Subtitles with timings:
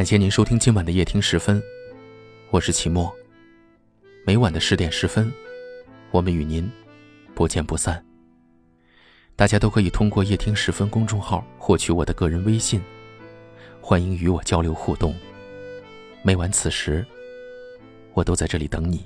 [0.00, 1.62] 感谢您收听今晚的夜听十分，
[2.48, 3.14] 我是齐墨。
[4.24, 5.30] 每晚的十点十分，
[6.10, 6.72] 我们与您
[7.34, 8.02] 不见不散。
[9.36, 12.80] 大家都可以通过夜听十分公众号获取我的个人微信，
[13.82, 15.14] 欢迎与我交流互动。
[16.22, 17.04] 每晚此时，
[18.14, 19.04] 我都在这里等你。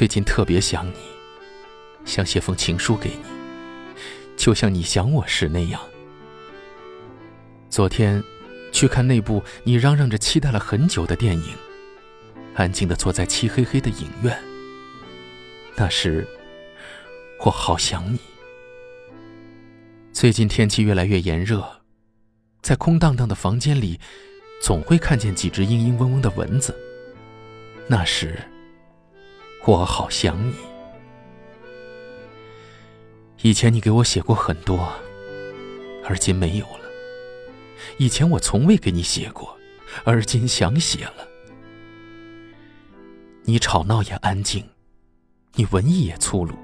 [0.00, 0.94] 最近特别想你，
[2.06, 3.18] 想写封情书给你，
[4.34, 5.78] 就像你想我时那样。
[7.68, 8.24] 昨天
[8.72, 11.54] 去看那部你嚷嚷着期待了很久的电影，
[12.54, 14.34] 安静的坐在漆黑黑的影院。
[15.76, 16.26] 那时
[17.44, 18.18] 我好想你。
[20.14, 21.62] 最近天气越来越炎热，
[22.62, 24.00] 在空荡荡的房间里，
[24.62, 26.74] 总会看见几只嘤嘤嗡嗡的蚊子。
[27.86, 28.38] 那时。
[29.66, 30.54] 我好想你。
[33.42, 34.92] 以前你给我写过很多，
[36.06, 36.80] 而今没有了。
[37.98, 39.56] 以前我从未给你写过，
[40.04, 41.28] 而今想写了。
[43.44, 44.66] 你吵闹也安静，
[45.54, 46.54] 你文艺也粗鲁，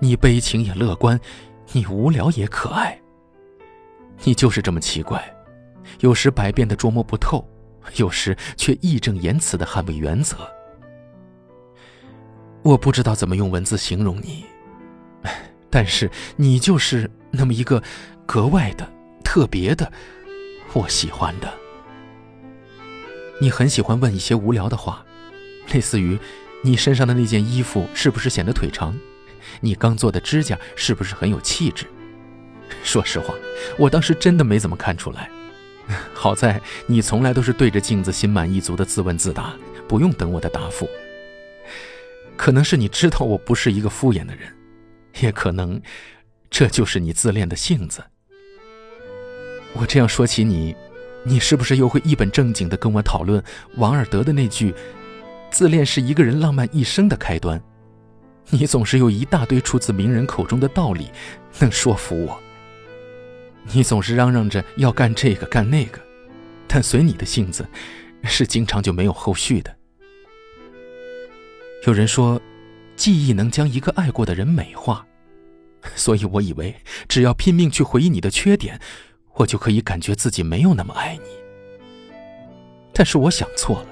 [0.00, 1.18] 你悲情也乐观，
[1.72, 3.00] 你无聊也可爱。
[4.24, 5.34] 你就是这么奇怪，
[6.00, 7.46] 有时百变的捉摸不透，
[7.96, 10.36] 有时却义正言辞的捍卫原则。
[12.66, 14.44] 我不知道怎么用文字形容你，
[15.70, 17.80] 但是你就是那么一个
[18.26, 18.90] 格外的、
[19.22, 19.92] 特别的，
[20.72, 21.48] 我喜欢的。
[23.40, 25.06] 你很喜欢问一些无聊的话，
[25.72, 26.18] 类似于
[26.64, 28.98] 你身上的那件衣服是不是显得腿长？
[29.60, 31.86] 你刚做的指甲是不是很有气质？
[32.82, 33.32] 说实话，
[33.78, 35.30] 我当时真的没怎么看出来。
[36.12, 39.54] 好在你从来都是对着镜子心满意足的自问自答，
[39.86, 40.88] 不用等我的答复。
[42.36, 44.48] 可能是你知道我不是一个敷衍的人，
[45.20, 45.80] 也可能，
[46.50, 48.04] 这就是你自恋的性子。
[49.72, 50.74] 我这样说起你，
[51.24, 53.42] 你是不是又会一本正经的跟我讨论
[53.76, 54.74] 王尔德的那句
[55.50, 57.60] “自恋是一个人浪漫一生的开端”？
[58.50, 61.10] 你总是有一大堆出自名人口中的道理，
[61.58, 62.40] 能说服我。
[63.72, 65.98] 你总是嚷嚷着要干这个干那个，
[66.68, 67.66] 但随你的性子，
[68.22, 69.75] 是经常就没有后续的。
[71.86, 72.40] 有人说，
[72.96, 75.06] 记忆能将一个爱过的人美化，
[75.94, 76.74] 所以我以为
[77.06, 78.80] 只要拼命去回忆你的缺点，
[79.34, 82.16] 我就可以感觉自己没有那么爱你。
[82.92, 83.86] 但是我想错了，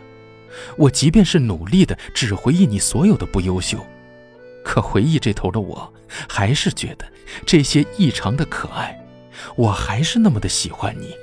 [0.76, 3.86] 我即便是努力的只回忆你所有的不优秀，
[4.64, 5.94] 可回忆这头的我，
[6.28, 7.06] 还是觉得
[7.46, 9.00] 这些异常的可爱，
[9.54, 11.14] 我还是那么的喜欢你，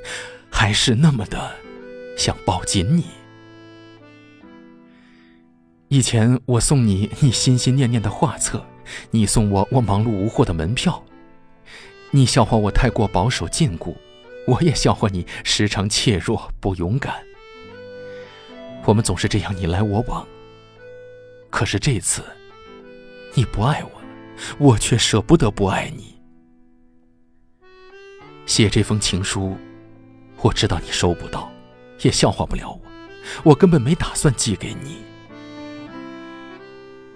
[0.50, 1.52] 还是那么的
[2.18, 3.04] 想抱紧你。
[5.92, 8.66] 以前我送你你心心念念的画册，
[9.10, 11.04] 你送我我忙碌无货的门票，
[12.12, 13.94] 你笑话我太过保守禁锢，
[14.48, 17.16] 我也笑话你时常怯弱不勇敢。
[18.86, 20.26] 我们总是这样你来我往。
[21.50, 22.24] 可是这次，
[23.34, 24.08] 你不爱我了，
[24.60, 26.16] 我却舍不得不爱你。
[28.46, 29.58] 写这封情书，
[30.38, 31.52] 我知道你收不到，
[32.02, 34.96] 也笑话不了我，我根本没打算寄给你。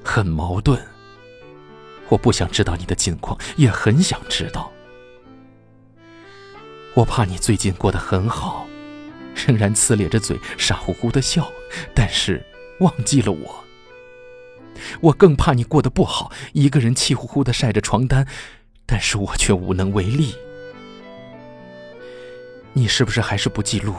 [0.06, 0.80] 很矛盾。
[2.08, 4.72] 我不想知道你的近况，也很想知道。
[6.94, 8.68] 我怕你最近过得很好，
[9.48, 11.52] 仍然呲咧着嘴，傻乎乎的笑，
[11.96, 12.46] 但是
[12.80, 13.64] 忘记了我。
[15.02, 18.28] 我更怕你过得不好，一个人气呼呼的晒着床单，
[18.86, 20.36] 但是我却无能为力。
[22.74, 23.96] 你是不是还是不记录，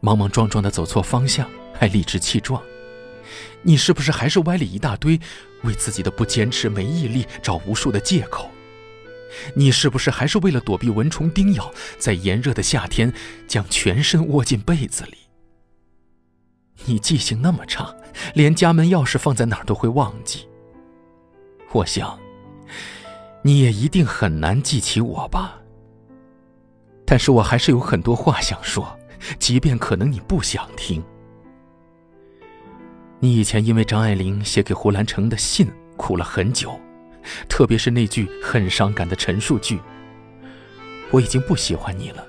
[0.00, 2.62] 莽莽撞撞的走错方向，还理直气壮？
[3.62, 5.18] 你是不是还是歪理一大堆，
[5.62, 8.50] 为自己的不坚持、没毅力找无数的借口？
[9.54, 13.12] 你是不是还是为了躲避蚊虫叮咬，在炎热的夏天
[13.48, 15.16] 将全身窝进被子里？
[16.84, 17.94] 你记性那么差，
[18.34, 20.46] 连家门钥匙放在哪儿都会忘记。
[21.72, 22.18] 我想，
[23.42, 25.58] 你也一定很难记起我吧。
[27.06, 28.98] 但是我还是有很多话想说，
[29.38, 31.02] 即便可能你不想听。
[33.24, 36.76] 你以前因为张爱玲写给胡兰成的信哭了很久，
[37.48, 39.78] 特别是那句很伤感的陈述句
[41.12, 42.26] ：“我已经不喜欢你了。”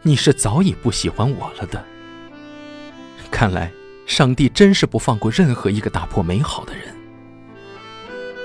[0.00, 1.84] 你是早已不喜欢我了的。
[3.30, 3.70] 看来
[4.06, 6.96] 上帝真是不放过任何一个打破美好的人。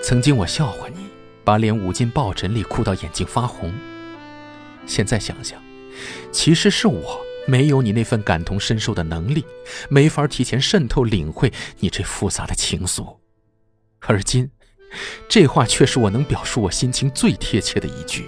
[0.04, 1.06] 曾经我笑话你，
[1.46, 3.74] 把脸捂进抱枕里，哭到眼睛发红。
[4.86, 5.58] 现在想想，
[6.34, 9.46] 其实是我没有你那份感同身受的能力，
[9.90, 13.18] 没法提前渗透领会你这复杂的情愫。
[14.02, 14.50] 而今，
[15.30, 18.28] 这话却是我能表述我心情最贴切的一句。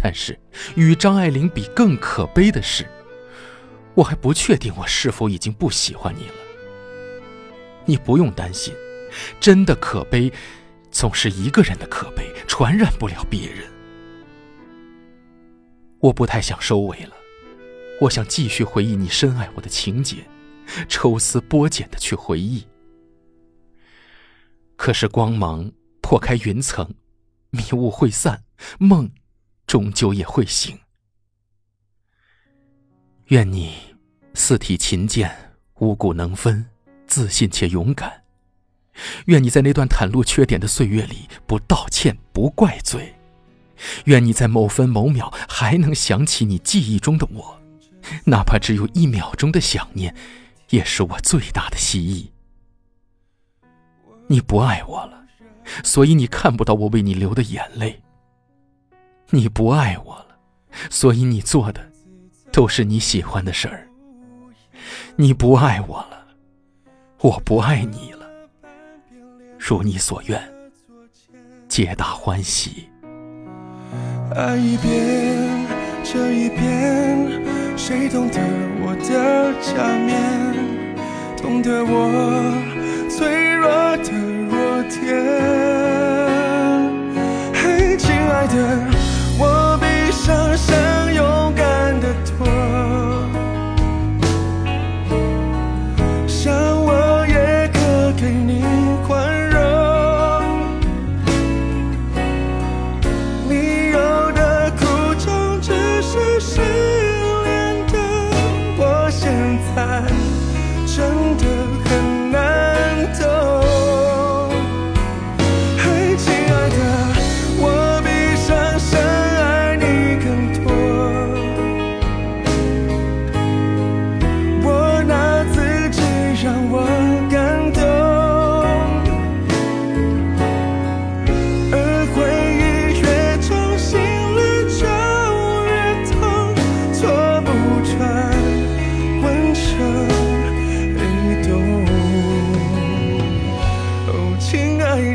[0.00, 0.38] 但是，
[0.76, 2.86] 与张爱玲比更可悲的是，
[3.94, 6.34] 我还不确定我是否已经不喜欢你了。
[7.84, 8.72] 你不用担心，
[9.40, 10.32] 真的可悲，
[10.90, 13.66] 总是一个人的可悲，传染不了别人。
[15.98, 17.16] 我不太想收尾了，
[18.00, 20.26] 我想继续回忆你深爱我的情节，
[20.88, 22.66] 抽丝剥茧的去回忆。
[24.76, 26.94] 可是光芒破开云层，
[27.50, 28.44] 迷雾会散，
[28.78, 29.10] 梦。
[29.66, 30.78] 终究也会醒。
[33.26, 33.74] 愿你
[34.32, 36.64] 四体勤健，五谷能分，
[37.06, 38.24] 自信且勇敢。
[39.26, 43.14] 愿你在那段袒露缺点的岁月里不道歉不怪罪。
[44.06, 47.57] 愿你在某分某秒还能想起你记忆中的我，
[48.24, 50.14] 哪怕只有一秒钟的想念，
[50.70, 52.32] 也是我最大的希冀。
[54.26, 55.24] 你不爱我了，
[55.82, 58.02] 所以你看不到我为你流的眼泪。
[59.30, 60.38] 你不爱我了，
[60.90, 61.90] 所以你做的
[62.52, 63.88] 都是你喜欢的事儿。
[65.16, 66.26] 你不爱我了，
[67.20, 68.26] 我不爱你了。
[69.58, 70.40] 如你所愿，
[71.68, 72.88] 皆大欢喜。
[74.34, 75.66] 爱一遍，
[76.04, 77.42] 这一遍，
[77.78, 78.40] 谁懂得
[78.82, 79.72] 我的假
[80.04, 80.18] 面，
[81.40, 82.67] 懂得我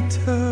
[0.03, 0.42] return.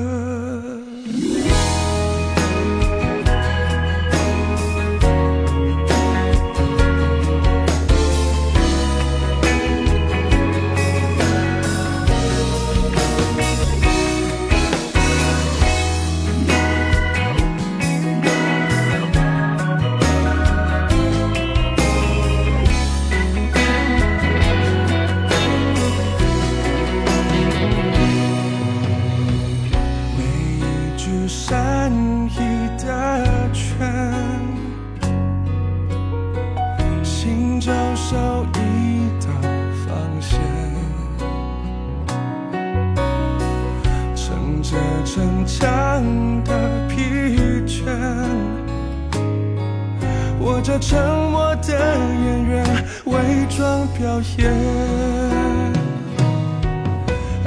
[50.71, 52.63] 我这沉默的演员，
[53.03, 53.13] 伪
[53.49, 54.49] 装表演。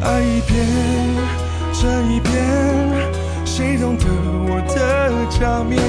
[0.02, 0.52] 爱一遍，
[1.72, 2.34] 这一遍，
[3.46, 4.04] 谁懂得
[4.46, 4.76] 我的
[5.30, 5.80] 假面，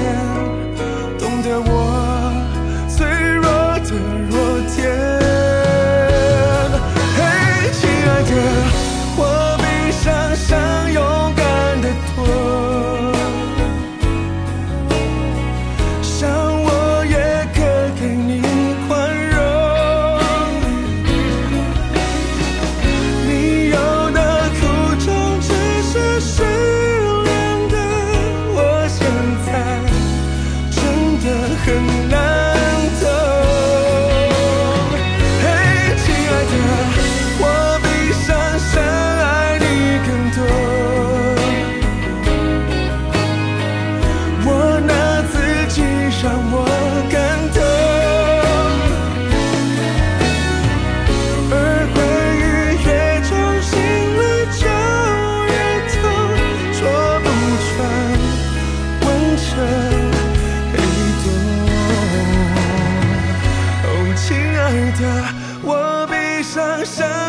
[66.86, 67.25] sun.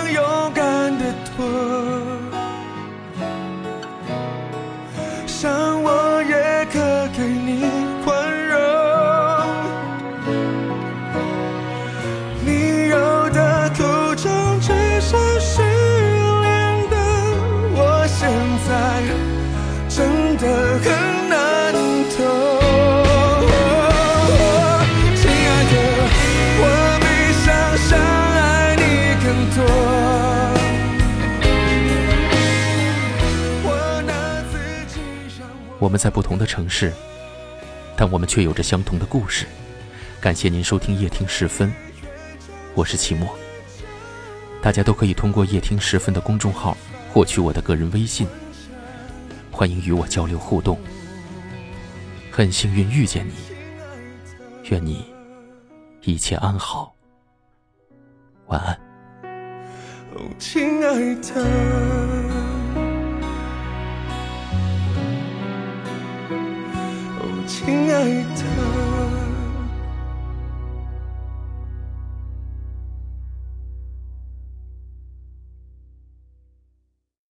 [35.79, 36.91] 我们在不同的城市，
[37.95, 39.45] 但我们却有着相同的故事。
[40.19, 41.71] 感谢您收听夜听时分，
[42.73, 43.29] 我是齐墨。
[44.59, 46.75] 大家都可以通过夜听时分的公众号
[47.13, 48.27] 获取我的个人微信，
[49.51, 50.79] 欢迎与我交流互动。
[52.31, 53.33] 很幸运遇见你，
[54.71, 55.05] 愿你
[56.01, 56.91] 一切安好，
[58.47, 58.79] 晚安。
[60.39, 62.26] 亲爱的，
[67.57, 68.76] 亲爱的。